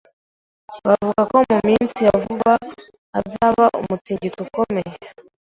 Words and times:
Bavuga 0.87 1.21
ko 1.31 1.37
mu 1.49 1.57
minsi 1.67 1.99
ya 2.07 2.15
vuba 2.23 2.51
hazaba 3.13 3.65
umutingito 3.81 4.39
ukomeye. 4.47 4.95